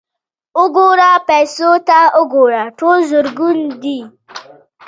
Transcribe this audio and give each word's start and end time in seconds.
_وګوره، 0.61 1.11
پيسو 1.29 1.71
ته 1.87 1.99
وګوره! 2.19 2.63
ټول 2.79 2.97
زرګون 3.09 3.57
دي. 3.81 3.99